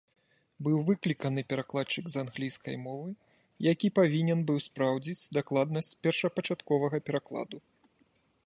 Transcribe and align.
Быў 0.67 0.77
выкліканы 0.87 1.41
перакладчык 1.53 2.05
з 2.13 2.21
англійскай 2.23 2.75
мовы, 2.87 3.09
які 3.71 3.87
павінен 3.99 4.39
быў 4.49 4.57
спраўдзіць 4.69 5.31
дакладнасць 5.39 5.95
першапачатковага 6.07 6.97
перакладу. 7.11 7.57